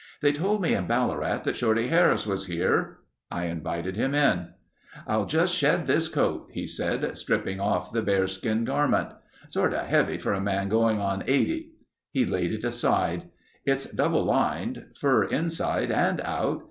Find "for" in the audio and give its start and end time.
10.17-10.33